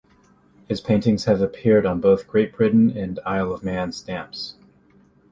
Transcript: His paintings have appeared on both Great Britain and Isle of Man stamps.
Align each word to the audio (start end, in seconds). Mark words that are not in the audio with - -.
His 0.67 0.81
paintings 0.81 1.25
have 1.25 1.41
appeared 1.43 1.85
on 1.85 2.01
both 2.01 2.25
Great 2.27 2.55
Britain 2.57 2.89
and 2.97 3.19
Isle 3.23 3.53
of 3.53 3.63
Man 3.63 3.91
stamps. 3.91 4.55